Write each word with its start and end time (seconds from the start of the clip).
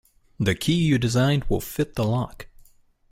The 0.39 0.55
key 0.55 0.73
you 0.73 0.97
designed 0.97 1.43
will 1.47 1.61
fit 1.61 1.93
the 1.93 2.03
lock. 2.03 2.47